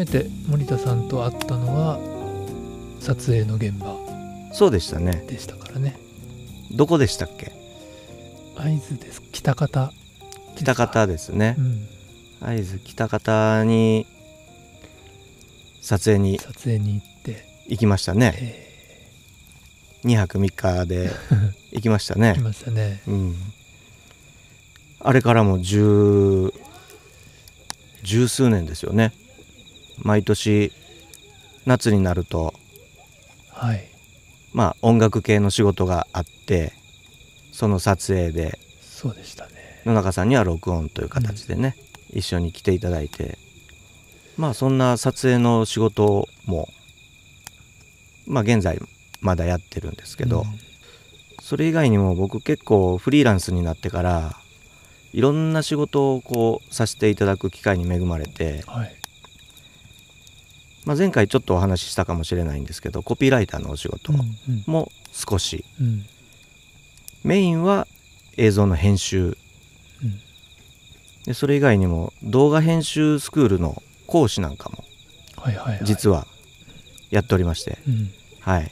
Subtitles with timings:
[0.00, 1.98] 初めて森田さんと会ったのは
[3.00, 3.94] 撮影の現場。
[4.52, 5.24] そうでしたね。
[5.28, 5.98] でしたからね。
[6.72, 7.52] どこでしたっけ？
[8.56, 9.22] 会津です。
[9.30, 9.92] 北方。
[10.56, 11.54] 北方ですね。
[11.58, 11.86] うん。
[12.40, 14.06] 会津北方に
[15.82, 18.34] 撮影に撮影に行って、行きましたね。
[18.40, 18.70] え
[20.04, 21.10] 2泊3日で
[21.72, 22.30] 行きましたね。
[22.30, 23.02] ー来ましたね。
[23.06, 23.36] うん。
[25.00, 26.54] あれからも十
[28.02, 29.12] 十数年ですよね
[30.02, 30.72] 毎年
[31.66, 32.54] 夏になると
[33.50, 33.86] はい。
[34.52, 36.72] まあ音楽系の仕事があって
[37.52, 39.82] その撮影でそうでしたね。
[39.84, 41.74] 野中さんには録音という形でね、
[42.10, 43.38] 一緒に来ていただいて
[44.36, 46.68] まあそんな撮影の仕事も
[48.26, 48.78] まあ現在
[49.20, 50.44] まだやってるんですけど、
[51.42, 54.36] それ以外にも僕結構フリーランスになってから
[55.12, 58.99] いろんな仕事をこうさせていただく機会に恵まれて、うんはい
[60.84, 64.64] まあ、前回ちょっとお話ししたかもしれないんですけどコピーライターのお仕事うんうん。
[64.66, 66.06] も少し、うん。
[67.22, 67.86] メインは
[68.36, 69.26] 映像の編集。
[69.26, 69.36] うん。
[71.26, 74.84] でそれ以外にも動画編集スクールの講師なんかも
[75.82, 76.26] 実は
[77.10, 78.10] やっておりまして、うん。
[78.40, 78.70] はい。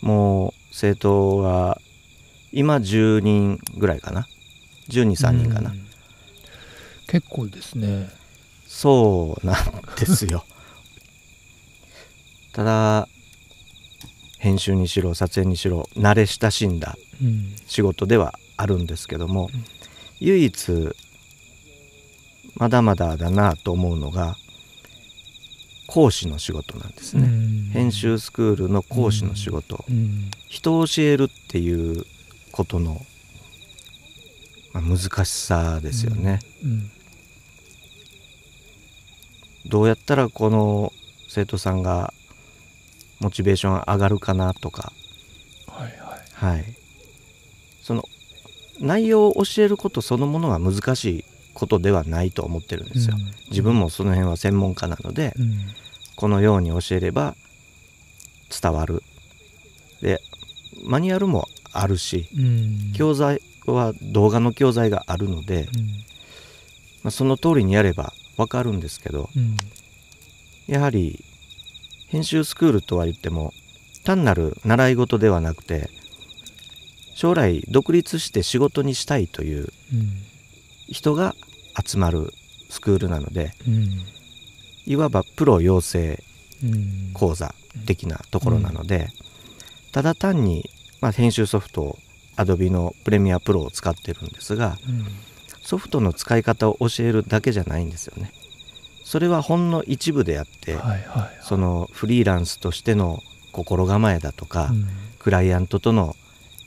[0.00, 1.80] もう生徒は
[2.52, 4.28] 今10人ぐらいかな。
[4.88, 5.86] 123人かな、うん。
[7.08, 8.08] 結構ですね。
[8.66, 9.56] そうなん
[9.98, 10.44] ですよ
[12.58, 13.08] ただ
[14.40, 17.54] 編集にしろ撮影にしろ慣れ親しんだうん。
[17.68, 19.64] 仕事ではあるんですけども、うん
[20.20, 20.96] 唯一
[22.56, 24.36] まだまだだなと思うのが
[25.86, 27.70] 講師の仕事なんですね、うん。
[27.72, 30.28] 編集スクールの講師の仕事、うん。
[30.48, 32.04] 人を教えるっていう
[32.50, 33.00] ことの、
[34.72, 36.90] まあ、難しさですよね、うん。
[39.66, 40.92] どうやったらこの
[41.28, 42.12] 生徒さんが
[43.20, 44.92] モチベーション上がるかなとか。
[45.66, 45.92] はい
[46.40, 46.54] はい。
[46.56, 46.64] はい。
[47.82, 48.04] その
[48.80, 51.24] 内容を教えることそのものが難しい
[51.54, 53.32] ことではないと思ってるんですよ、うん。
[53.50, 55.58] 自分もその辺は専門家なので、うん。
[56.16, 57.34] このように教えれば
[58.50, 59.02] 伝わる。
[60.00, 60.20] で
[60.84, 62.92] マニュアルもあるしうん。
[62.94, 65.86] 教材は動画の教材があるので、うん。
[67.02, 69.56] まあ、その通りにやればわかるんですけどうん。
[70.66, 71.24] やはり
[72.08, 73.52] 編集スクールとは言っても
[74.04, 75.90] 単なる習い事ではなくて
[77.14, 79.68] 将来独立して仕事にしたいという
[80.88, 81.34] 人が
[81.84, 82.32] 集まる
[82.70, 83.88] スクールなのでうん
[84.86, 86.22] いわばプロ養成
[87.12, 87.54] 講座
[87.86, 89.08] 的なところなので、
[89.92, 90.70] ただ単に、
[91.02, 91.98] まあ、編集ソフト
[92.38, 95.04] Adobe のプレミアプロを使ってるんですがうん
[95.68, 98.32] ソフトの使い方を教えるだけじゃないんですよね。
[99.08, 104.86] それはほんの一部であって、はいはいそのフリーランスとしての心構えだとか、うん。
[105.18, 106.14] クライアントとの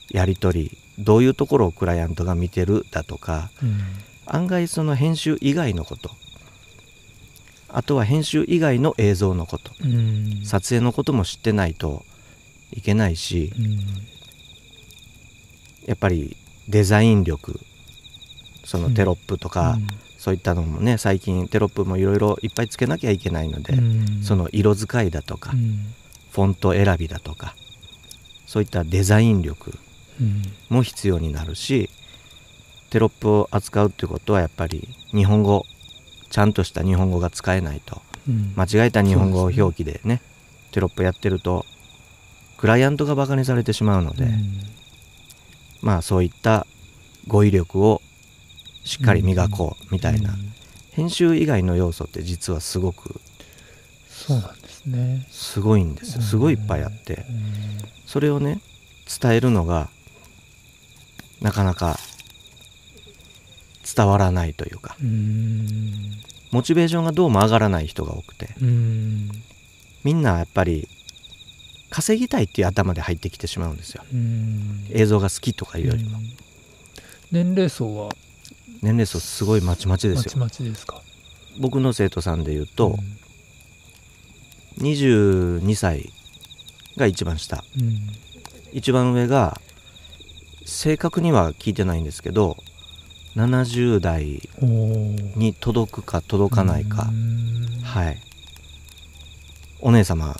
[0.09, 3.77] やり取りどういうところをクライアントが見てるだとかうん。
[4.25, 6.09] 案外その編集以外のこと
[7.69, 10.41] あとは編集以外の映像のことうん。
[10.43, 12.03] 撮影のことも知ってないと
[12.71, 13.79] いけないしうん。
[15.85, 16.35] やっぱり
[16.67, 17.59] デザイン力
[18.65, 19.77] そのテロップとか、
[20.21, 24.21] そういったのもね最近テロップもいろいろいっぱいつけなきゃいけないので、うん。
[24.21, 25.95] その色使いだとか、うん。
[26.31, 27.55] フォント選びだとか
[28.45, 29.73] そういったデザイン力
[30.21, 30.43] うん。
[30.69, 31.89] も必要になるし
[32.91, 35.65] テロップを扱うっていうことはやっぱり日本語
[36.29, 37.99] ちゃんとした日本語が使えないと
[38.29, 38.53] うん。
[38.55, 40.21] 間違えた日本語表記でね
[40.71, 41.65] テロップやってると
[42.57, 44.59] クライアントがバカにされてしまうので、うん。
[45.81, 46.67] まあそういった
[47.25, 48.03] 語彙力を
[48.83, 50.53] しっかり磨こうみたいな、うん。
[50.91, 53.21] 編集以外の要素って実はすごく
[54.09, 55.27] そうなんですね。
[55.31, 56.21] すごいんですよ。
[56.21, 57.25] すごいいっぱいあって。
[58.05, 58.61] それをね
[59.21, 59.89] 伝えるのが
[61.41, 61.99] なかなか
[63.95, 64.95] 伝わらないというか。
[65.01, 66.11] うん。
[66.51, 68.49] モチベーションがどうも上がらない人が多くて。
[68.61, 69.31] うん。
[70.03, 70.87] みんなやっぱり
[71.89, 74.03] 稼ぎたいっていう頭で入ってきてしまうんですよ。
[74.13, 74.85] うん。
[74.91, 76.19] 映像が好きとかいうよりも。
[76.19, 76.25] うん。
[77.31, 78.15] 年齢層は
[78.81, 81.01] 年齢層すごいまちまちですまちよまちですか。
[81.59, 82.97] 僕の生徒さんで言うと
[84.79, 84.83] うん。
[84.83, 86.11] 22歳
[86.97, 87.63] が一番下。
[87.79, 87.99] うん。
[88.73, 89.59] 一番上が
[90.65, 92.57] 正確には聞いてないんですけど
[93.35, 94.49] 70代
[95.35, 97.07] に届くか届かないか。
[97.09, 98.17] うんはい。
[99.81, 100.35] お姉様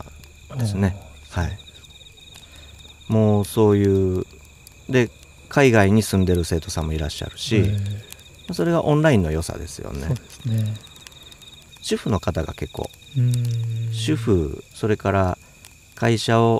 [0.58, 0.96] ですね。
[1.30, 1.58] はい。
[3.08, 4.26] もうそういう
[4.90, 5.10] で
[5.50, 8.11] 海外に住んでる生徒さんもいらっしゃるし、ええ
[8.54, 10.08] それがオンラインの良さですよね。
[10.46, 10.74] ね。
[11.82, 12.90] 主婦の方が結構。
[13.18, 13.34] うん。
[13.94, 15.38] 主婦それから
[15.96, 16.60] 会社を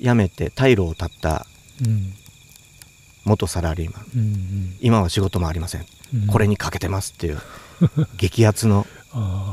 [0.00, 1.46] 辞めて退路を断った
[1.84, 2.14] うん
[3.24, 4.06] 元サラリーマン。
[4.16, 4.76] うん。
[4.80, 5.84] 今は仕事もありません。
[6.14, 6.26] うん。
[6.28, 7.38] これにかけてますっていう
[8.16, 8.86] 激アツの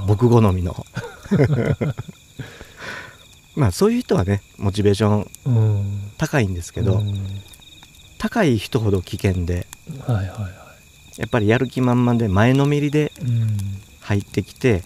[0.08, 0.86] 僕好みの。
[3.56, 6.12] まあそういう人はねモチベーションうん。
[6.18, 7.42] 高いんですけど、うん。
[8.18, 9.68] 高い人ほど危険で
[10.08, 10.65] はいはいは
[11.18, 13.12] やっぱりやる気満々で前のめりで
[14.02, 14.84] 入ってきて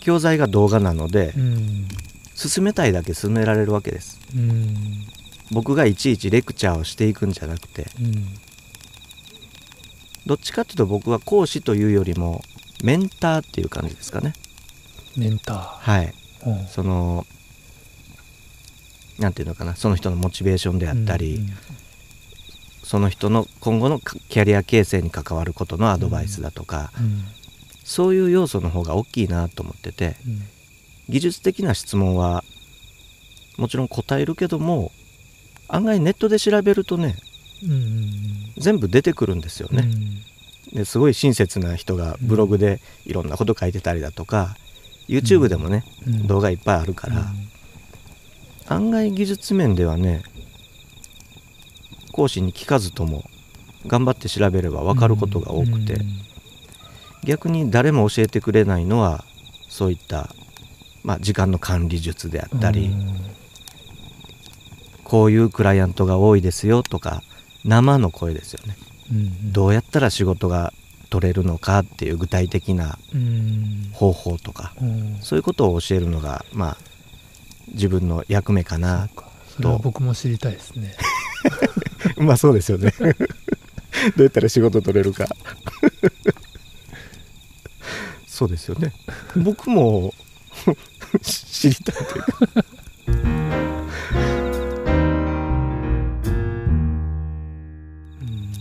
[0.00, 1.88] 教材が動画なのでうん。
[2.34, 4.20] 進めたいだけ進められるわけです。
[4.36, 4.76] うん。
[5.50, 8.26] 僕がいちいちレクチャーをしていくんじゃなくてうん。
[10.26, 12.42] どっちかっていうと僕は講師というよりも
[12.84, 14.34] メンターっていう感じですかね。
[15.16, 16.12] メンタはい。
[16.44, 16.66] ーうん。
[16.68, 17.26] その
[19.18, 21.50] なんていうのかなその人のモチベーションであったり、うん
[22.88, 27.24] その人の今後のかキャリア形成に関わることのアドバイスだとか、うん
[27.84, 30.42] そういう要素の方が大きいなと思っててうん
[31.08, 32.44] 技術的な質問は
[33.56, 34.92] もちろん答えるけども
[35.68, 37.16] 案外ネットで調べるとね
[37.64, 39.84] うんうん全部出てくるんですようんね、
[40.74, 44.56] ですごい親切な人がブログでいろんなこと書いてたりだとか
[45.08, 47.24] YouTube でもね、うん動画いっぱいあるから、
[48.66, 50.22] 案外技術面ではね
[52.18, 53.22] 講師に聞かずとも
[53.86, 56.00] 頑張って調べれば分かることが多くて、
[57.24, 59.24] 逆に誰も教えてくれないのは
[59.68, 60.28] そういった、
[61.04, 62.90] まあ、時間の管理術であったり、
[65.04, 67.22] こういうクライアントが多いですよとか
[67.64, 68.76] 生の声ですよね
[69.12, 70.74] うんどうやったら仕事が
[71.08, 72.98] 取れるのかっていう具体的な
[73.94, 74.74] 方法とか
[75.22, 76.76] そういうことを教えるのがまあ
[77.68, 80.94] 自分の役目かなうかそれは僕も知りたいですね
[82.18, 82.92] まあそうですよね。
[82.98, 83.06] ど
[84.18, 85.26] うやったら仕事取れるか。
[88.26, 88.92] そうですよね。
[89.36, 90.14] 僕も
[91.22, 92.38] 知りたいというか。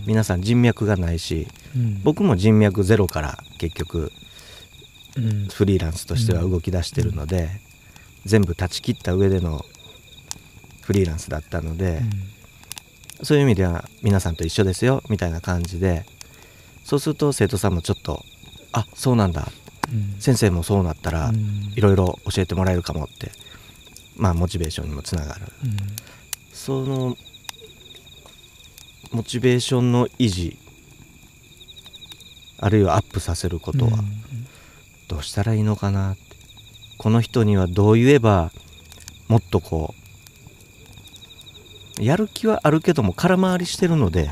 [0.08, 2.02] 皆さん人脈がないしうん。
[2.02, 4.14] 僕も人脈ゼロから結局
[5.18, 5.48] うん。
[5.48, 7.50] フリーランスとしては動き出してるので、
[8.26, 9.66] 全部断ち切った上での
[10.82, 12.02] フリーランスだったので、
[13.24, 16.06] そういう意味では皆さんと一緒ですよみたいな感じで。
[16.84, 18.24] そうすると生徒さんもちょっと
[18.72, 19.48] あそうなんだ。
[19.92, 20.20] うん。
[20.20, 21.74] 先生もそうなったらうん。
[21.76, 23.32] いろいろ教えてもらえるかもって
[24.16, 25.42] まあモチベーションにもつながる。
[25.64, 25.78] うん。
[26.54, 27.18] その
[29.12, 30.58] モチベーションの維持
[32.60, 33.92] あるいはアップさせることは
[35.08, 36.28] どうしたらいいのかなって。
[36.98, 38.52] この人にはどう言えば
[39.28, 40.07] もっとこう
[42.00, 44.30] やる気はあるけども空回りしてるので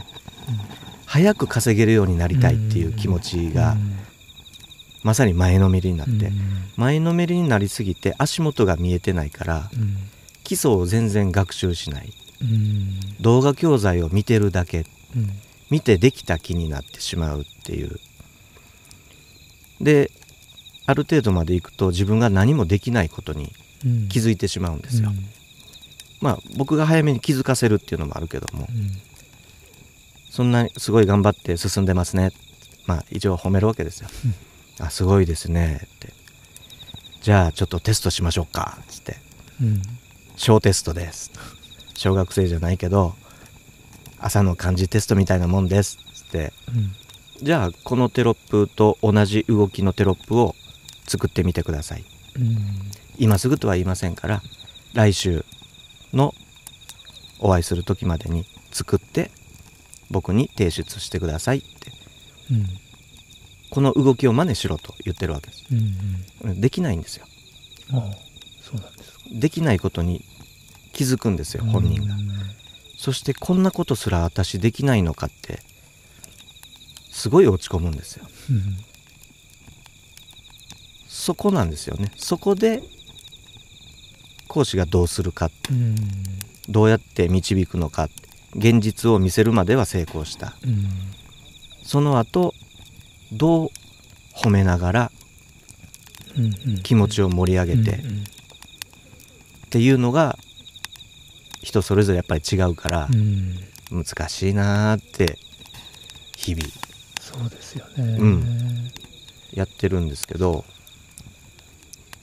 [1.06, 3.76] 早く稼げるようになりたいっていう気持ちが
[5.04, 6.32] まさに前のめりになって
[6.76, 9.70] 前のめりになりすぎて足元が見えてないから
[10.44, 12.14] 基礎を全然学習しない。
[13.22, 14.86] 動画教材を見てるだけ
[15.72, 18.00] 見てできた気になってしまうっていう。
[19.82, 20.12] で
[20.86, 23.52] ある程度までいくと自分が何もできないことに
[24.10, 25.35] 気づいてしまうんですよ、うん
[26.22, 28.68] まあ僕が早めに気づかせるっていうのもあるけども。
[28.70, 28.92] うん
[30.36, 32.34] そんなすごい頑張って進んでますね。
[32.88, 34.10] まあ一応褒めるわけですよ、
[34.82, 35.80] あすごいですね。
[35.86, 36.10] って。
[37.22, 38.78] じゃあちょっとテストしましょうか。
[38.90, 39.16] つって。
[39.62, 39.82] うん。
[40.36, 41.32] 小テストです。
[41.94, 43.16] 小学生じゃないけど
[44.20, 46.00] 朝の漢字テストみたいなもんです。
[46.14, 46.52] つって。
[46.68, 46.92] うん。
[47.42, 50.54] じゃあこのテロップと同じ動きのテロップを
[51.08, 52.04] 作ってみてください。
[52.38, 52.58] うん。
[53.18, 54.42] 今すぐとは言いませんから
[54.94, 55.46] 来週
[56.16, 56.34] の
[57.40, 59.32] お会いする時までに作って
[60.10, 61.92] 僕に提出してくださいって。
[62.52, 62.66] うん。
[63.70, 65.66] この動きを真似しろと言ってるわけです。
[66.44, 67.26] うんできないんですよ。
[67.90, 68.12] そうなん
[68.96, 69.20] ですか。
[69.32, 70.24] できないことに
[70.94, 72.16] 気づくんですよ本人が。
[72.98, 75.60] そしてこんなことすら私できないのかって
[77.12, 78.26] すごい落ち込むんですよ。
[78.50, 78.78] うん。
[81.08, 82.12] そこなんですよね。
[82.16, 82.84] そこで
[84.56, 85.52] 講師がどうするか。
[85.70, 85.96] うん。
[86.70, 88.08] どうやって導くのか。
[88.56, 90.56] 現実を見せるまでは成功した。
[90.66, 90.88] うん。
[91.84, 92.54] その後
[93.34, 93.70] どう
[94.34, 95.12] 褒めながら
[96.84, 97.98] 気持ちを盛り上げて。
[97.98, 98.24] うん
[99.66, 100.38] っていうのが
[101.62, 103.10] 人それぞれやっぱり違うから
[103.92, 105.38] 難しいなーって
[106.38, 106.66] 日々。
[107.20, 108.18] そうですよね。
[108.18, 108.92] うん。
[109.52, 110.64] やってるんですけど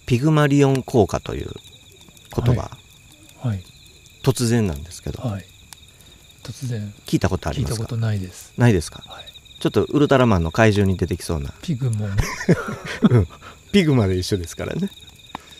[0.06, 1.50] ピグマリオン効果という
[2.34, 2.70] 言葉、
[3.40, 3.62] はい。
[4.22, 5.22] 突然なんですけど。
[5.22, 5.44] はい。
[6.42, 6.92] 突然。
[7.06, 7.74] 聞いたことありますか？
[7.74, 8.52] 聞いたことないです。
[8.56, 9.02] ないですか？
[9.06, 9.24] はい。
[9.60, 11.52] ちょっとウルトラマンの怪獣に出てきそうな。
[11.62, 12.16] ピグモン。
[13.72, 14.90] ピグまで一緒ですからね。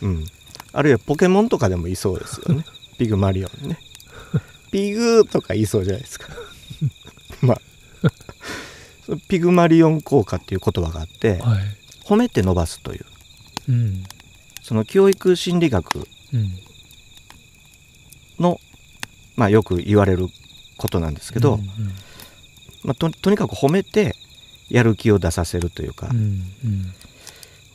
[0.03, 0.27] うん。
[0.73, 2.65] あるいはポケモンとかでもいそうですよね。
[2.99, 3.79] ピグマリオンね。
[4.71, 6.29] ピグとか言いそうじゃないですか。
[7.43, 7.61] まあ。
[9.29, 11.63] ピグマリオン効果っていう言葉があってはい。
[12.05, 13.05] 褒めて伸ばすという。
[13.69, 14.05] うん。
[14.63, 16.07] その教育心理学うん
[18.39, 18.61] の、
[19.37, 20.29] まあ、よく言われる
[20.77, 21.67] ことなんですけど、うん。
[22.85, 24.15] まあ、ととにかく褒めて
[24.69, 26.93] やる気を出させるというか、うんうん。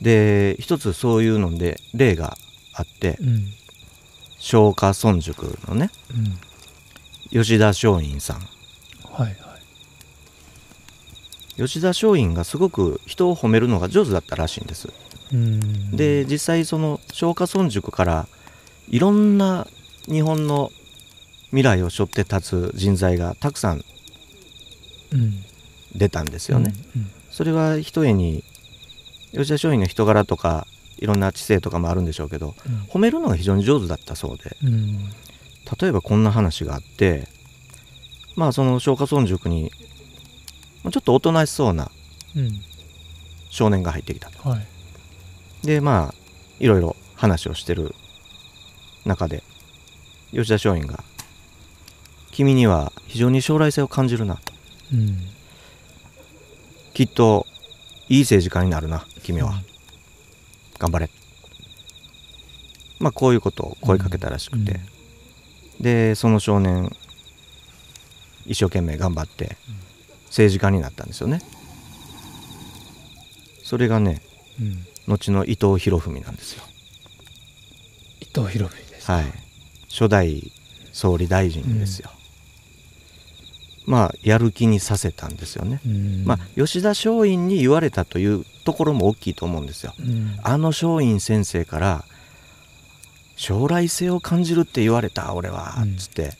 [0.00, 2.36] で一つそういうので例が
[2.74, 3.46] あってうん。
[4.40, 6.38] 松下村塾のねうん。
[7.30, 8.40] 吉田松陰さん。
[9.10, 9.36] はいはい。
[11.56, 14.88] 吉田松陰がすごく人を褒めるのが上手だったらしいんです。
[15.32, 15.96] うん。
[15.96, 18.28] で実際その松下村塾から
[18.90, 19.66] いろんな
[20.06, 20.70] 日本の
[21.50, 23.84] 未来を背負って立つ人材がたくさん
[25.12, 25.44] うん
[25.94, 28.42] 出たんですよね、うんそれはひとえに
[29.32, 30.66] 吉田松陰の人柄とか
[30.96, 32.74] いろんな知性とかもあるんでしょうけどうん。
[32.88, 34.98] 褒めるのが非常に上手だったそうでうん。
[35.80, 37.28] 例えばこんな話があって
[38.34, 39.70] まあその松下村塾に
[40.82, 41.92] まあちょっとおとなしそうな
[42.34, 42.50] うん。
[43.50, 44.48] 少年が入ってきたと。
[44.48, 44.66] はい。
[45.64, 46.14] でまあ
[46.58, 47.94] いろいろ話をしてる
[49.08, 49.42] 中で
[50.30, 51.02] 吉田松陰が
[52.30, 54.52] 「君には非常に将来性を感じるな」と
[54.92, 55.18] うん。
[56.94, 57.46] きっと
[58.08, 59.62] いい政治家になるな君は、
[60.78, 61.10] 頑張れ。
[62.98, 64.80] まあこういうことを声かけたらしくて、
[65.78, 66.90] でその少年
[68.46, 69.56] 一生懸命頑張って
[70.26, 71.40] 政治家になったんですよね。
[73.62, 74.22] それがね
[74.60, 74.86] うんうん。
[75.06, 76.64] 後の伊藤博文なんですよ。
[78.20, 79.24] 伊藤博文はい。
[79.88, 80.52] 初代
[80.92, 82.10] 総理大臣ですよ、
[83.86, 86.24] まあやる気にさせたんですよね、うん。
[86.26, 89.94] まあ吉田松陰に言われたというところも大きいと思うんですよ。
[89.98, 90.36] うん。
[90.42, 92.04] あの松陰先生から
[93.36, 95.96] 将来性を感じるって言われた俺はうん。
[95.96, 96.32] つって、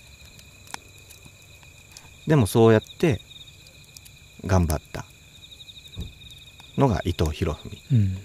[2.26, 3.20] でもそうやって
[4.44, 5.06] 頑張った。
[6.76, 8.16] のが伊藤博文、うん。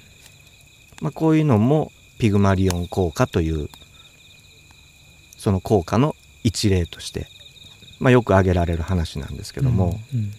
[1.02, 3.70] まあ、こういうのもピグマリオン効果という
[5.44, 7.28] その効果の一例として、
[8.00, 10.32] まあ、よく挙げられる話なんですけども、うん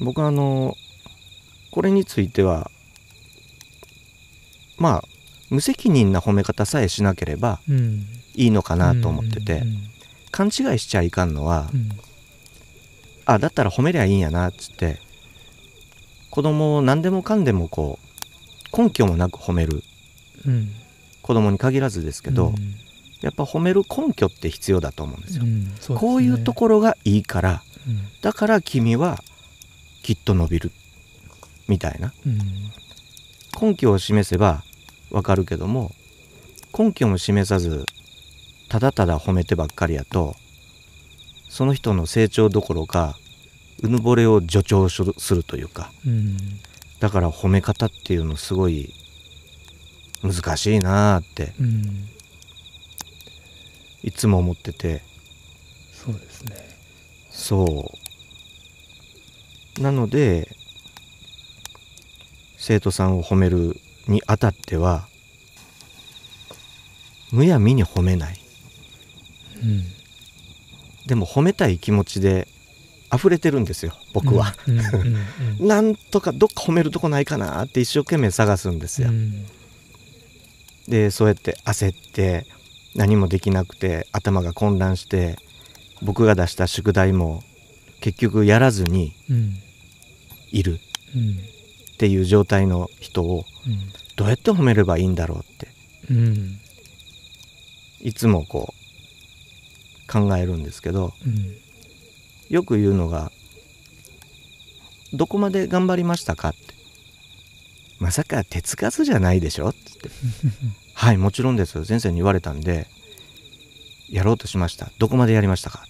[0.00, 0.76] 僕はあの
[1.72, 2.70] これについては
[4.76, 5.04] まあ
[5.50, 8.06] 無責任な褒め方さえしなければうん。
[8.34, 9.78] いいのかなと思ってて、うん
[10.30, 11.88] 勘違いしちゃいかんのは、うん
[13.26, 14.98] あだったら褒めりゃいいんやなっつって
[16.30, 17.98] 子供を何でもかんでもこ
[18.72, 19.82] う根拠もなく褒める。
[20.46, 20.70] うん
[21.28, 22.54] 子供に限らずですけど、うん。
[23.20, 25.66] やっぱ褒める根拠って必要だと思うんですよ、うん。
[25.78, 25.98] すね。
[25.98, 28.00] こういうところがいいからうん。
[28.22, 29.22] だから君は
[30.02, 30.72] きっと伸びる
[31.68, 32.14] みたいな。
[32.26, 32.38] うん。
[33.60, 34.64] 根拠を示せば
[35.10, 35.92] わかるけども
[36.76, 37.84] 根拠も示さず
[38.70, 40.34] ただただ褒めてばっかりやと
[41.50, 43.18] その人の成長どころか
[43.82, 45.04] うぬぼれを助長す
[45.34, 45.92] るというか。
[46.06, 46.38] うん。
[47.00, 48.94] だから褒め方っていうのすごい
[50.22, 51.52] 難しいなーって。
[51.60, 52.08] うん。
[54.02, 55.02] いつも思ってて。
[55.92, 56.56] そうですね。
[57.30, 57.92] そ
[59.78, 59.82] う。
[59.82, 60.48] なので
[62.56, 63.76] 生徒さんを褒める
[64.08, 65.06] にあたっては
[67.30, 68.40] むやみに褒めない。
[69.62, 69.84] うん。
[71.06, 72.48] でも褒めたい気持ちで
[73.14, 74.54] 溢れてるんですよ僕は、
[75.58, 79.46] なんとかどっか褒めるとこないかなって一生懸命探すんですよ、うん
[80.88, 82.46] でそうやって焦って
[82.96, 85.36] 何もできなくて頭が混乱して
[86.02, 87.42] 僕が出した宿題も
[88.00, 89.54] 結局やらずにうん。
[90.50, 90.80] いる。
[91.14, 91.38] うん
[91.94, 93.44] っていう状態の人を
[94.14, 95.66] どうやって褒めればいいんだろうって。
[98.00, 98.72] いつもこ
[100.08, 101.56] う考えるんですけどうん。
[102.48, 103.30] よく言うのが
[105.12, 106.58] 「どこまで頑張りましたか?」って
[107.98, 110.10] 「まさか手つかずじゃないでしょ?」っつって
[110.94, 111.84] 「はいもちろんです。
[111.84, 112.86] 先生に言われたんで
[114.08, 114.90] やろうとしました。
[114.98, 115.86] どこまでやりましたか?」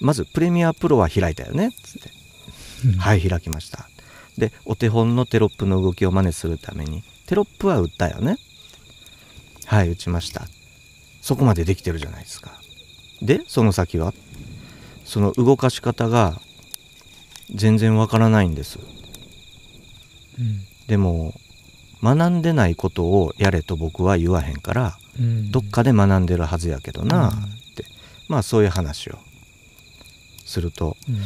[0.00, 1.68] まずプレミアプロは開いたよね。
[1.68, 2.10] っつって
[2.98, 3.88] 「はい開きました」
[4.38, 8.36] でお手本のテロップの動きを真似するためにテロップは打ったよね。
[9.66, 10.46] はい打ちました。
[11.20, 12.60] そこまでできてるじゃないですか。
[13.20, 14.14] でその先は？
[15.04, 16.40] その動かし方が
[17.52, 18.78] 全然わからないんです。
[20.38, 21.34] うんでも
[22.02, 25.50] 学んでないことをやれと僕は言わへんからうん。
[25.50, 27.34] どっかで学んでるはずやけどなうん。
[27.34, 27.34] っ
[27.76, 27.84] て。
[28.28, 29.18] まあそういう話を
[30.44, 31.16] するとうん。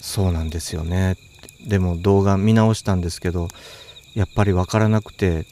[0.00, 1.16] そうなんですよね。
[1.66, 3.48] でも動画見直したんですけど
[4.14, 5.46] やっぱり分からなくて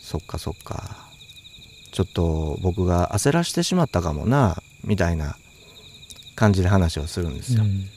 [0.00, 1.08] そっかそっか
[1.90, 5.36] ちょっと僕が焦らしてしまったかもなみたいな
[6.36, 7.88] 感じで話をするんですよ、うん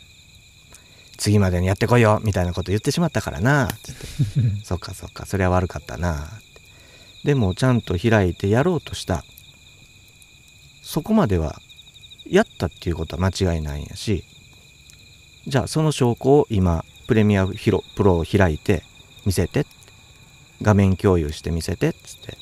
[1.17, 3.67] 次までにやってこいよみたいなこと言ってしまったからな。
[3.83, 4.05] つって
[4.63, 5.25] そっかそっか。
[5.25, 6.13] それは悪かったな。
[6.13, 6.61] って
[7.25, 9.23] でもちゃんと開いてやろうとした。
[10.83, 11.59] そこまでは
[12.29, 14.23] やったっていうことは間違いないんやし。
[15.47, 18.83] じゃあその証拠を今プレミアプロを開いて
[19.25, 19.65] 見せて。
[20.61, 22.37] 画面共有して見せてっつって。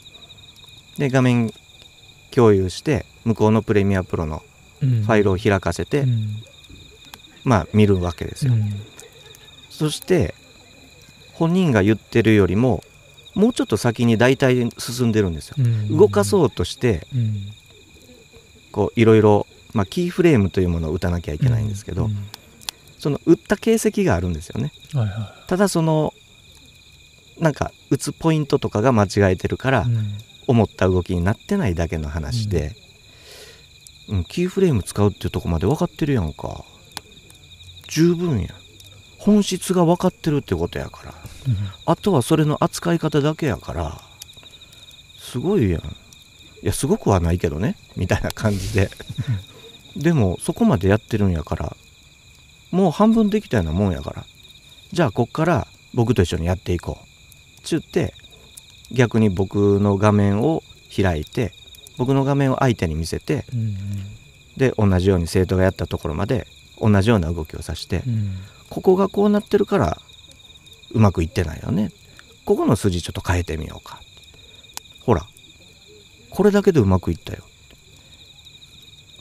[1.00, 1.52] で画面
[2.30, 4.44] 共有して向こうのプレミアプロの
[4.80, 6.06] フファイルを開かせて、
[7.44, 8.54] まあ見るわけですよ、
[9.70, 10.34] そして
[11.34, 12.84] 本人が言ってるよりも
[13.36, 15.56] もうちょっと先に大体進んでるんですよ。
[15.90, 17.52] 動かそうとしてうん。
[18.72, 22.28] こういろいろ、まあ、キーフレームというものを打たなきゃいけないんですけど、うん。
[22.98, 24.72] その打った形跡があるんですよね。
[24.94, 26.14] はいはただその
[27.40, 30.18] なんか打つポイントとかが間違えてるからいうん。
[30.46, 32.76] 思った動きになってないだけの話で、
[34.10, 36.66] うんキーフレーム使うっていうとこまで分かってるやんか
[37.94, 38.50] 十分や。
[39.20, 41.14] 本質が分かってるってことやから。
[41.86, 44.02] あとはそれの扱い方だけやから
[45.20, 45.82] すごいやん。
[45.82, 45.86] い
[46.64, 47.76] やすごくはないけどね。
[47.96, 48.90] みたいな感じで。
[49.96, 51.78] でもそこまでやってるんやから
[52.72, 54.26] もう半分できたようなもんやから。
[54.92, 57.62] じゃあこっから僕と一緒にやっていこう。
[57.62, 58.16] ちゅって
[58.92, 60.64] 逆に僕の画面を
[60.96, 61.54] 開いて
[61.98, 63.78] 僕の画面を相手に見せてうんうん。
[64.58, 66.48] で同じように生徒がやったところまで
[66.90, 68.36] 同じような動きをさしてうん。
[68.70, 70.02] ここがこうなってるから
[70.92, 71.92] うまくいってないよね。
[72.46, 74.02] ここの筋ちょっと変えてみようか。
[75.06, 75.26] ほら
[76.30, 77.44] これだけでうまくいったよ。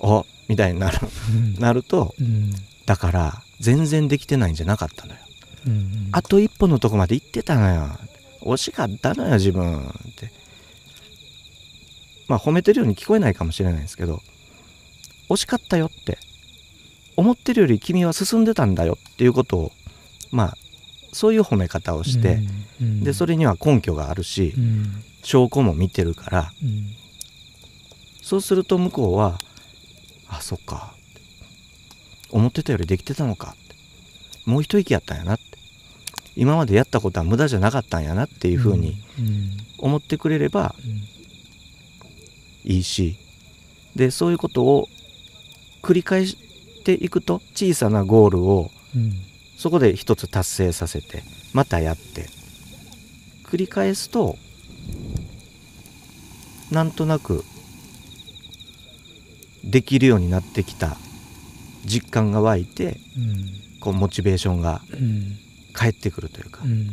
[0.03, 0.99] あみたいになる。
[1.31, 1.55] うん。
[1.61, 2.53] なるとうん。
[2.87, 5.21] だから全然できてないんじゃなかったのよ。
[5.67, 6.09] うん。
[6.13, 7.89] あと一歩のとこまで行ってたのよ。
[8.43, 9.79] 惜しかったのよ自分。
[9.79, 9.83] っ
[10.17, 10.43] て。
[12.33, 14.23] まあ褒めてるように聞こえないかもしれないんですけど
[15.29, 16.17] 惜しかったよって
[17.17, 19.73] 思ってるより君は進んでたんだよっていうことを
[20.31, 20.57] まあ
[21.13, 22.39] そういう褒め方をして、
[22.81, 26.87] うんでそれには根拠があるしうん証拠も見てるからうん。
[28.23, 29.39] そうすると向こうは
[30.27, 30.95] 「あそっか」
[32.31, 33.55] 思ってたよりできてたのか
[34.47, 35.45] もう一息やったんやなって
[36.35, 39.51] 今までやったことは無駄じゃなかったんやなっていうふうにうん。
[39.79, 42.73] 思ってくれればうん。
[42.73, 43.17] いいし
[43.95, 44.89] でそういうことを
[45.83, 46.37] 繰り返し
[46.83, 49.13] ていくと小さなゴールをうん。
[49.57, 52.27] そこで一つ達成させてまたやって。
[53.45, 54.37] 繰り返すと
[56.71, 57.45] なんとなく
[59.63, 60.97] できるようになってきた
[61.85, 63.81] 実感が湧いてうん。
[63.81, 65.39] こうモチベーションがうん。
[65.73, 66.91] 返ってくるというかうん。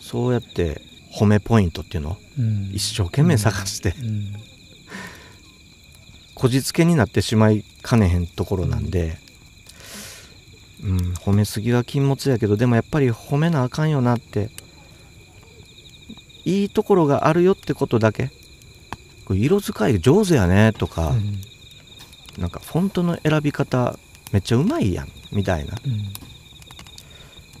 [0.00, 0.80] そうやって
[1.12, 2.70] 褒めポイントっていうのをうん。
[2.72, 4.55] 一生懸命探してうん
[6.36, 9.18] こじつけになってしまいかねへんところなんで、
[10.84, 14.50] うん、褒めすぎは禁物やけどでもやっぱり褒めなあかんよなって
[16.44, 18.30] いいところがあるよってことだけ
[19.34, 21.40] 色使い上手やねとか、うん。
[22.40, 23.98] なんかフォントの選び方
[24.30, 25.74] めっちゃうまいやんみたいな。
[25.84, 26.12] うん。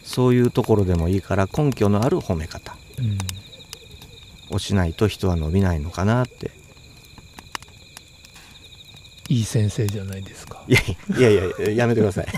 [0.04, 2.76] そういうところでもいいから根拠のある褒め方。
[2.98, 3.18] うん。
[4.54, 6.52] をしないと人は伸びないのかなって
[9.28, 10.62] いい先生じゃないですか。
[10.68, 10.80] いや
[11.30, 12.26] いやいややめてください。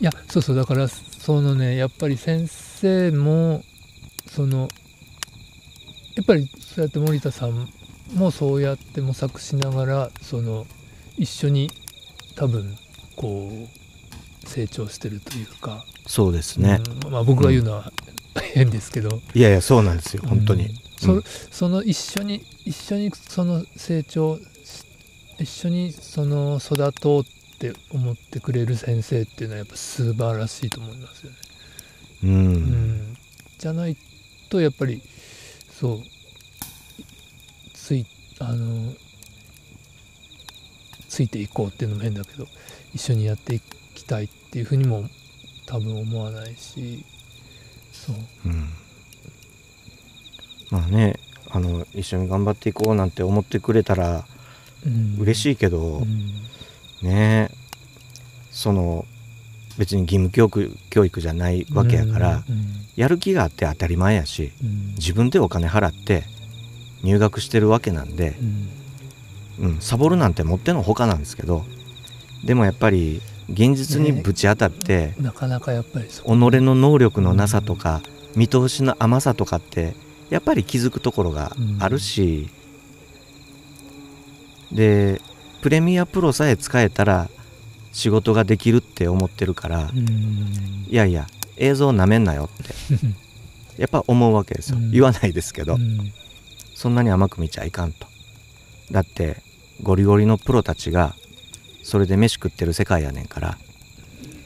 [0.00, 3.62] いやそうそうだからそのねやっぱり先生も
[4.26, 4.68] その
[6.16, 7.68] やっぱりそうやって森田さん
[8.14, 10.66] もそうやって模索しながらその
[11.18, 11.70] 一緒に
[12.34, 12.76] 多分
[13.16, 17.92] こう成長してるというか、そうですね、うんまあ、僕が言うのは
[18.54, 21.22] 変ですけど、いやいやそうなんですよ本当に、うんそうん。
[21.50, 24.42] その一緒に一緒にその成長し
[25.38, 31.36] 一緒にその育とうって思ってくれる先生っていうのはやっぱ素晴らしいと思いますよね。
[32.24, 32.30] うん。
[32.30, 33.16] うん、
[33.58, 33.96] じゃない
[34.50, 35.02] とやっぱり
[35.80, 35.98] そう
[37.72, 38.06] つい
[38.38, 38.92] あの
[41.08, 42.46] ついていこうっていうのも変だけど
[42.94, 43.60] 一緒にやってい
[43.94, 45.04] きたいっていうふうにも
[45.66, 47.04] 多分思わないし
[48.06, 48.16] そう。
[48.46, 48.68] うん。
[50.70, 51.16] まあね
[51.50, 54.24] あの一緒に頑張っていこうなんて思ってくれたら
[54.86, 55.16] うん。
[55.20, 56.34] 嬉しいけど、うん。
[57.02, 57.50] ね
[58.50, 59.04] その
[59.78, 62.86] 別に義務教育教育じゃないわけやから、うん。
[62.96, 64.94] やる気があって当たり前やしうん。
[64.94, 66.24] 自分でお金払って
[67.02, 68.68] 入学してるわけなんで、うん。
[69.60, 71.64] うん、サボるなんてもってのほかなんですけど
[72.44, 73.20] でもやっぱり
[73.52, 78.00] 現実にぶち当たって、なかなかやっぱりそ己の能力のなさとか、
[78.36, 79.94] 見通しの甘さとかって
[80.30, 82.48] やっぱり気づくところがあるし、
[84.72, 85.20] で
[85.60, 87.28] プレミアプロさえ使えたら
[87.92, 90.86] 仕事ができるって思ってるから、うん。
[90.88, 92.74] いやいや映像なめんなよって
[93.76, 94.90] やっぱ思うわけですよ、うん。
[94.92, 96.12] 言わないですけど、うん。
[96.74, 98.06] そんなに甘く見ちゃいかんと。
[98.92, 99.42] だって
[99.82, 101.14] ゴリゴリのプロたちが
[101.90, 103.58] それで飯食ってる世界やねんから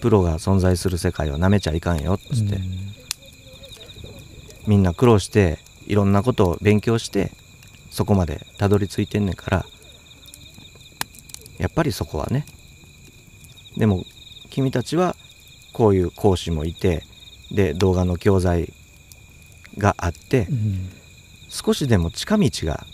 [0.01, 2.59] プロが存在する世界をなめちゃいかんよっつって、
[4.67, 7.33] みんな苦労していろんなことを勉強して
[7.91, 9.67] そこまでたどり着いてんねんから
[11.59, 12.47] やっぱりそこはね
[13.77, 14.05] でも
[14.49, 15.15] 君たちは
[15.75, 17.03] こういう講師もいて
[17.53, 18.73] で動画の教材
[19.77, 20.91] があってうん。
[21.51, 22.85] 少しでも近道が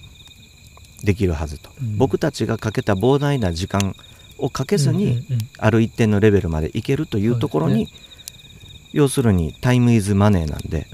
[1.02, 1.96] できるはずと、うん。
[1.96, 3.94] 僕たちがかけた膨大な時間
[4.40, 5.24] をかけずに、
[5.58, 7.88] ある一定のレベルまでいけるというところに、
[8.92, 10.86] 要するにタイムイズマネーなんで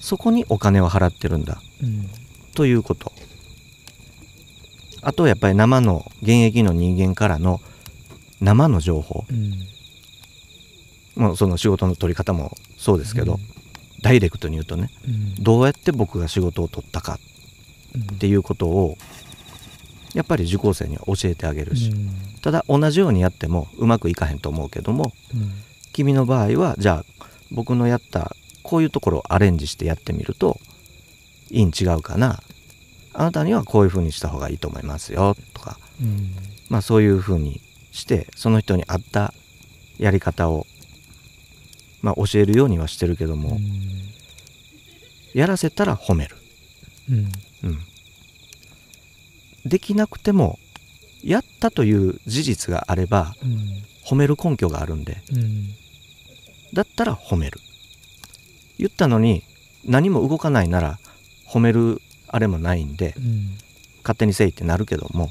[0.00, 1.62] そこにお金を払ってるんだ。
[1.82, 2.10] うん。
[2.54, 3.12] ということ。
[5.00, 7.60] あとやっぱり生の現役の人間からの
[8.40, 9.24] 生の情報。
[9.30, 11.22] うん。
[11.22, 13.38] もうその仕事の取り方もそうですけど、
[14.02, 15.42] ダイレクトに言うとねうん。
[15.42, 17.20] どうやって僕が仕事を取ったか
[18.14, 18.98] っていうことを
[20.14, 22.10] やっぱり受講生には教えてあげるし、うん。
[22.42, 25.52] ただ同じようにやってもうまくいかへんと思うけどもうん。
[25.92, 30.58] 君の場合はじゃあ僕のやったこういうところをアレンジしてやってみると
[31.50, 32.42] いいん違うかな。
[33.14, 35.78] あなたにはこういうふうにした方がいいと思いますよとか。
[36.00, 36.30] うん。
[36.68, 39.34] まあそういうふうにしてその人に合った
[39.98, 40.66] やり方を
[42.00, 43.58] まあ教えるようにはしてるけども、
[45.34, 46.36] やらせたら褒める、
[47.10, 47.32] うん。
[47.64, 47.78] うん、
[49.64, 50.58] できなくても
[51.22, 55.22] やったという事実があればうん褒める根拠があるんで。
[55.32, 55.74] うん
[56.72, 57.60] だったら褒める。
[58.78, 59.44] 言ったのに
[59.84, 60.98] 何も動かないなら
[61.46, 63.58] 褒めるあれもないんでうん
[64.02, 65.30] 勝手にせいってなるけども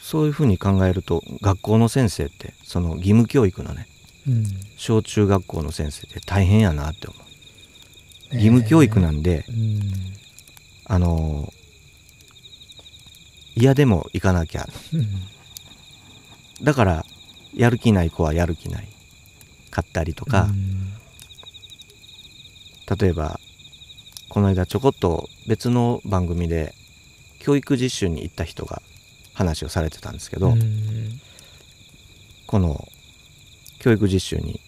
[0.00, 3.86] そういうふうに考えると学校の先生ってその義務教育のね
[4.26, 4.44] うん
[4.76, 8.34] 小中学校の先生って大変やなって思う。
[8.34, 9.80] 義務教育なんで、うん。
[10.86, 11.52] あの
[13.56, 14.68] 嫌でも行かなきゃ。
[14.92, 15.06] うん
[16.62, 17.04] だから
[17.54, 18.88] やる気ない子はやる気ない。
[19.70, 20.48] かったりとか、
[22.98, 23.38] 例えば
[24.30, 26.74] この間ちょこっと別の番組で
[27.40, 28.80] 教育実習に行った人が
[29.34, 31.20] 話をされてたんですけど、うん
[32.46, 32.88] この
[33.80, 34.60] 教育実習に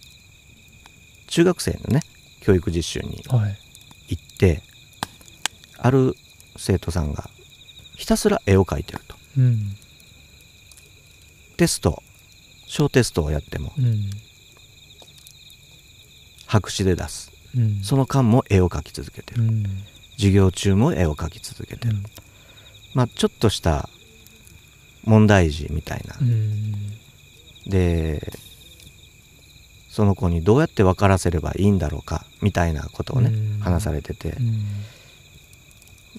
[1.29, 2.03] 中学生のね
[2.41, 3.57] 教育実習にはい。
[4.09, 4.63] 行って
[5.79, 6.15] ある
[6.57, 7.31] 生徒さんが
[7.99, 9.17] ひたすら絵を描いてると。
[9.37, 9.77] うん
[11.57, 12.03] テスト
[12.67, 14.11] 小テストをやってもうん
[16.47, 17.33] 白紙で出す。
[17.57, 19.43] うんその間も絵を描き続けてる。
[20.17, 21.97] 授業中も絵を描き続けてる、
[22.95, 23.89] まあちょっとした
[25.05, 26.17] 問題児みたいな、
[27.67, 28.33] で
[29.91, 34.37] その子にどうやって分からせればいいんだろうかみたいなことをね、話されてて。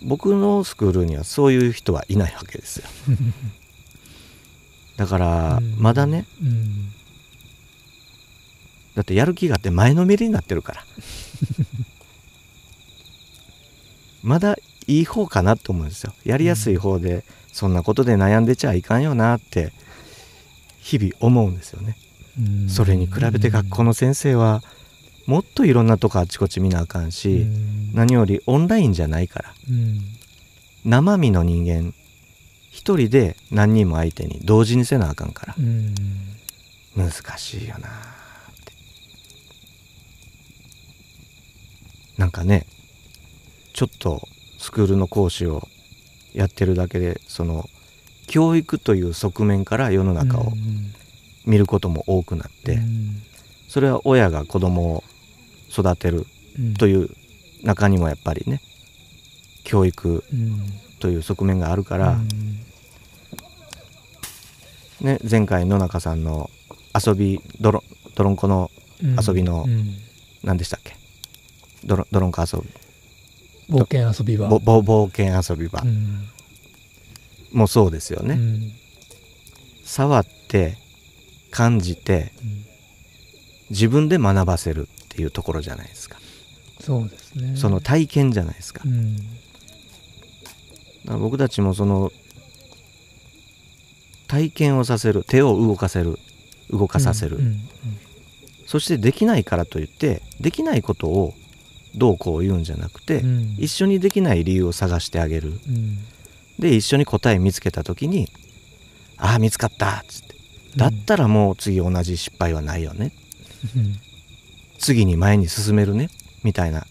[0.02, 2.88] 僕のスクールにはそういう人はいないわけですよ。
[4.98, 5.76] だからうん。
[5.78, 6.26] まだね。
[6.42, 6.92] うん。
[8.96, 10.86] だってやる気があって前のめりになってるから。
[14.24, 14.58] まだ
[14.88, 16.14] いい方かなと思うんですよ。
[16.26, 19.72] やりやすい方でそんなことで悩んでちゃいかんよなって
[20.80, 21.96] 日々思うんですよね。
[22.38, 22.70] うん。
[22.70, 24.62] それに比べて学校の先生は
[25.26, 27.94] もっといろんなとこあちこち見なあかんし、うん。
[27.94, 29.54] 何よりオンラインじゃないから。
[29.70, 30.00] うん。
[30.86, 31.94] 生身の人間
[32.72, 35.56] 一人で何人も相手に同時にせなあかんから。
[35.58, 35.94] うん。
[36.96, 37.92] 難しいよなっ
[38.66, 38.74] て。
[42.18, 42.66] なんかね
[43.74, 44.22] ちょっと
[44.58, 45.68] スクールの講師を
[46.34, 47.70] やってるだけでその
[48.28, 50.52] 教育という側面から世の中を
[51.46, 53.22] 見ることも多くなって、うん
[53.70, 55.04] それは親が子供を
[55.72, 56.26] 育てる
[56.60, 57.10] うんという
[57.64, 58.62] 中にもやっぱりね
[59.64, 60.74] 教育うん。
[61.00, 62.28] という側面があるから、うん。
[65.00, 66.50] ね、前回野中さんの
[66.94, 68.70] 遊びドロドロンコの
[69.26, 69.96] 遊びのうん。
[70.44, 70.98] 何でしたっけ？
[71.86, 72.68] ドロドロンコ遊び。
[73.74, 74.50] 冒険遊び場。
[74.50, 75.82] 冒険遊び場。
[75.82, 76.28] うん。
[77.54, 78.72] もそうですよね、うん。
[79.86, 80.78] 触って
[81.52, 82.66] 感じてうん
[83.70, 86.20] 自分で学ばせるっていうところじゃないですか、
[86.80, 87.56] そうですね。
[87.56, 88.82] その体験じゃないですか。
[88.86, 89.16] うん。
[89.18, 89.28] だか
[91.14, 92.12] ら僕たちもその
[94.28, 96.20] 体験をさせる手を動かせる
[96.70, 97.60] 動かさせる、うんうん
[98.68, 101.34] そしてできないからといってできないことを
[101.96, 103.56] どうこう言うんじゃなくて、うん。
[103.58, 105.60] 一緒にできない理由を探してあげる。
[105.68, 105.98] うん。
[106.60, 108.30] で一緒に答え見つけた時に
[109.18, 110.36] 「ああ見つかった」っつって。
[110.76, 113.12] だったらもう次同じ失敗はないよね。
[113.24, 113.29] うん
[114.78, 116.10] 次に前に進めるね。
[116.44, 116.86] みたいな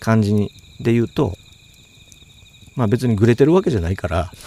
[0.00, 1.36] 感じにで言うと
[2.74, 4.32] まあ別にグレてるわけじゃないから。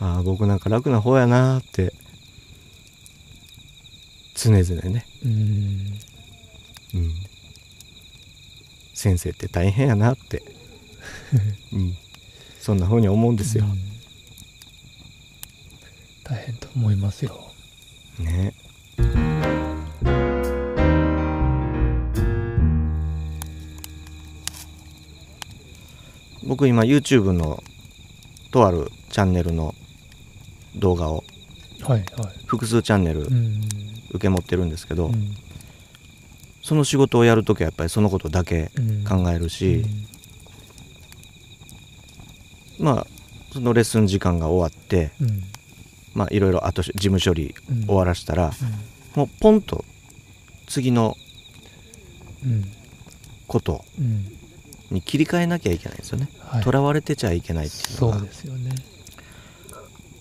[0.00, 1.92] ああ僕なんか楽な方やなーって
[4.34, 5.98] 常々ね、うん。
[6.94, 7.12] うん、
[8.94, 10.42] 先生って大変やなって、
[11.72, 11.94] うん、
[12.58, 13.66] そんな風に思うんですよ。
[13.66, 13.68] う。
[13.68, 13.78] ん。
[16.24, 17.52] 大変と思いますよ。
[18.18, 18.54] ね
[26.50, 27.62] 僕今 YouTube の
[28.50, 29.72] とあるチャンネルの
[30.74, 31.22] 動画を
[32.46, 33.60] 複数チャンネルうん。
[34.10, 35.36] 受け持ってるんですけど、うん。
[36.64, 39.04] その仕事をやるときはやっぱりそのことだけうん。
[39.04, 39.84] 考えるし、
[42.80, 43.06] まあ
[43.52, 45.12] そのレッスン時間が終わって
[46.14, 47.86] まあいろいろあと事務処理うん。
[47.86, 48.50] 終わらしたら、
[49.14, 49.84] もうポンと
[50.66, 51.16] 次の
[52.44, 52.64] うん。
[53.46, 54.36] ことうん
[54.90, 56.28] に切り替えなきゃいけないんですよね。
[56.40, 56.62] はい。
[56.62, 58.74] とらわれてちゃいけないっていうのそうがですよね。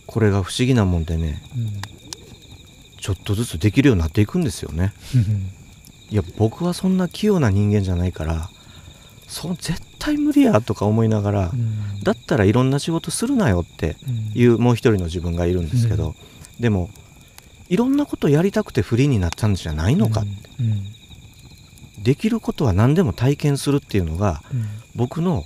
[0.05, 1.39] これが不思議なもんでね
[2.99, 4.93] ちょっとずつできるようになっていくんですよね。
[5.15, 5.51] うん。
[6.11, 8.49] いや僕はそんな器用な人間じゃないから
[9.27, 12.01] そう絶対無理やとか思いながら、うん。
[12.03, 14.31] だったらいろんな仕事するなよってうん。
[14.33, 16.15] いうもう一人の自分がいるんですけど、
[16.59, 16.89] でも
[17.69, 20.65] いろんなことやりたくてフリーになったんじゃないのか、うん。
[20.65, 20.83] うん
[22.03, 24.65] できることは何でも体験するっていうのがうん。
[24.95, 25.43] 僕の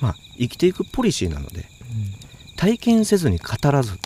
[0.00, 1.66] まあ生きていくポリシーなので
[2.56, 3.98] 体験せずに語らず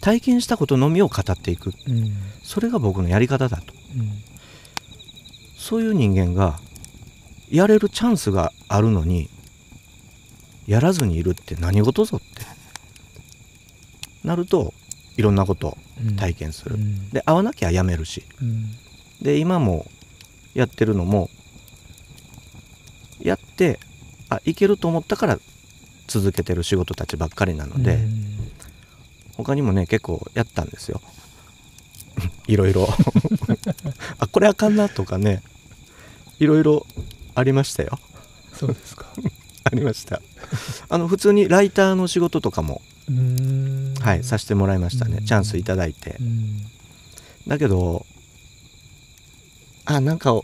[0.00, 1.72] 体験したことのみを語っていく。
[1.86, 1.98] うん。
[1.98, 3.72] うんそれが僕のやり方だと。
[3.96, 4.10] うん。
[5.56, 6.58] そういう人間が
[7.50, 9.30] やれるチャンスがあるのに
[10.66, 12.44] やらずにいるって何事ぞって。
[14.24, 14.74] なると
[15.16, 16.16] いろんなことをうん。
[16.16, 17.10] 体験する、うん。
[17.10, 18.24] で合わなきゃやめるし。
[18.40, 18.70] うん
[19.22, 19.86] で今も
[20.54, 21.30] やってるのも
[23.20, 23.78] やって
[24.28, 25.38] あいけると思ったから
[26.08, 28.32] 続けてる仕事たちばっかりなので、うん。
[29.36, 31.00] 他にもね結構やったんですよ。
[32.46, 32.88] いろいろ。
[34.18, 35.42] あこれあかんなとかね
[36.38, 36.86] いろいろ
[37.34, 37.98] ありましたよ。
[38.52, 39.06] そうですか。
[39.64, 40.20] ありました。
[40.88, 42.82] あの普通にライターの仕事とかも、
[44.00, 45.24] はいさせてもらいましたね、うん。
[45.24, 46.16] チャンスいただいて。
[46.20, 46.66] うん。
[47.46, 48.04] だけど
[49.84, 50.40] あなんか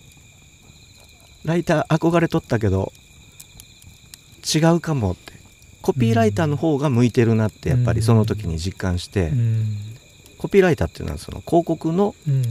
[1.45, 2.93] ライター憧れとったけど
[4.55, 5.33] 違うかもって。
[5.81, 9.77] コピーライターの方が向いてるなってやっぱりその時に実感して、うん。
[10.37, 12.43] コピーライターっていうのはその広告のうん。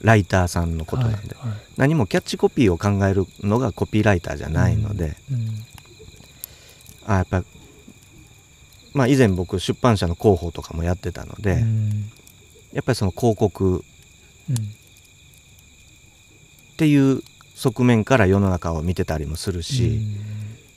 [0.00, 1.36] ライターさんのことなんで、
[1.76, 5.48] 何もキャッチコピーを考えるのがコピーライターじゃないので、うん。
[7.06, 7.44] あやっぱ
[8.94, 12.10] まあ以前僕出版社の広報とかもやってたので、うん。
[12.72, 13.84] やっぱりその広告
[14.50, 14.74] うん
[16.82, 17.22] っていう
[17.54, 20.00] 側面から世の中を見てたりもするし、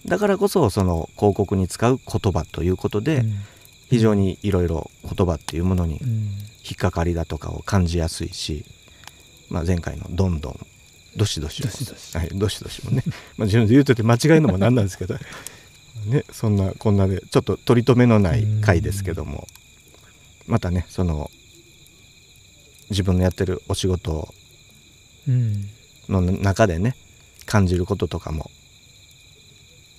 [0.05, 3.33] だからこそその広告に使う言葉ということで、うん。
[3.87, 6.07] 非常にいろいろ言葉っていうものにうん。
[6.63, 8.65] 引っかかりだとかを感じやすいし、
[9.49, 10.59] まあ、前回の「どんどん」
[11.17, 12.15] 「どしどし」どしどし。
[12.15, 13.03] はい、どしどしもね、
[13.37, 15.15] まあ、自分で言うとって間違えるのもなんなんですけど
[16.05, 19.47] ねそんなこんなでちょっと取り留めのない回ですけども
[20.47, 21.31] またねその
[22.91, 24.33] 自分のやってるお仕事
[25.27, 25.69] うん
[26.09, 26.95] の中でね
[27.45, 28.49] 感じることとかも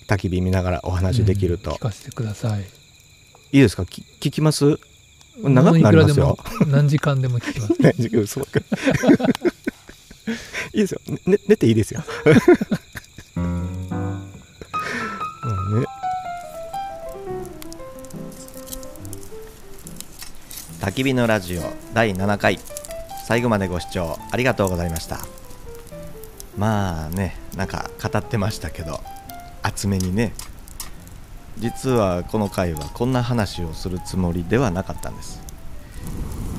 [0.07, 2.61] 焚き火見ながらお話できると、聞かせてください。
[2.61, 2.65] い
[3.59, 3.85] いですか？
[3.85, 4.79] き聞きます？
[5.41, 6.25] 長くなりますよ。
[6.27, 7.73] もういくらでも何時間でも聞きます。
[10.73, 12.03] いいですよ、ね、寝ていいですよ。
[13.35, 13.43] ま
[15.43, 15.85] あね。
[20.81, 21.61] 焚き火のラジオ
[21.93, 22.59] 第7回。
[23.25, 25.19] 最後までご視聴ありがとうございました
[26.57, 28.99] まあねなんか語ってましたけど
[29.61, 30.33] 厚めにね。
[31.59, 35.41] 実はこの回はこんな話をするつもりではなかったんです。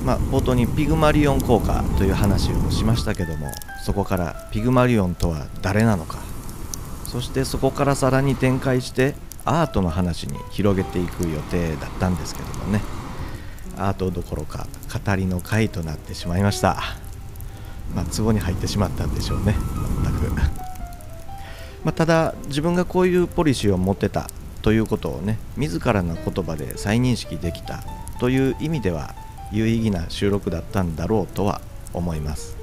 [0.04, 3.50] まあ、冒頭にピグマリオン効果という話をしましたけども
[3.84, 6.18] そこからピグマリオンとは誰なのか。
[7.04, 12.80] そしてそこからさらに展開してアートの話に広げていく予定だったんですけどもね。
[13.78, 14.66] アートどころか
[15.06, 16.82] 語りの回となってしまいました。
[17.94, 19.54] まあ壺に入ってしまったんでしょうね。
[20.10, 20.32] く。
[21.84, 24.28] まあ、ただ自分がこういうポリシーを持ってた
[24.62, 27.82] ということをね自らの言葉で再認識できた
[28.18, 29.14] という意味では
[29.52, 31.60] 有意義な収録だったんだろうとは
[31.94, 32.56] 思います。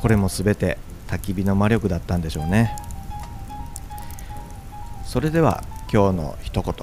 [0.00, 2.76] これも全て焚き火の魔力だったんでしょうね。
[5.04, 6.74] それでは今日の一言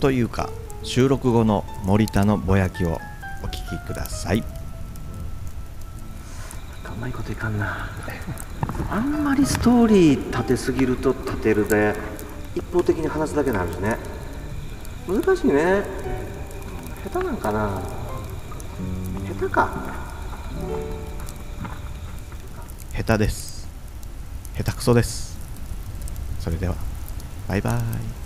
[0.00, 0.50] というか
[0.82, 2.98] 収録後の森田のぼやきを
[3.44, 4.57] お聞きください。
[6.98, 7.88] うまいこといかんな。
[8.90, 11.94] あんまりストーリー立てすぎると立てるで
[12.56, 13.96] 一方的に話すだけになるしね。
[15.06, 15.84] 難しいね。
[17.04, 17.80] 下手なんかな。
[19.28, 19.70] 下手か。
[22.96, 23.68] 下手です。
[24.56, 25.38] 下手くそです。
[26.40, 26.74] それでは
[27.46, 28.17] バイバイ。